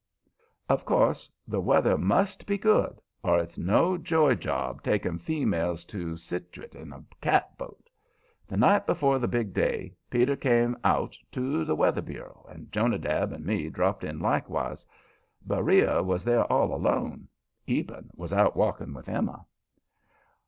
[0.67, 6.15] Of course, the weather must be good or it's no joy job taking females to
[6.15, 7.87] Setuckit in a catboat.
[8.47, 13.31] The night before the big day, Peter came out to the Weather Bureau and Jonadab
[13.31, 14.87] and me dropped in likewise.
[15.45, 17.27] Beriah was there all alone;
[17.67, 19.45] Eben was out walking with Emma.